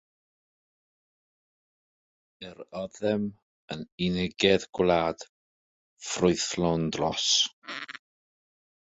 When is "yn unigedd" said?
3.75-4.65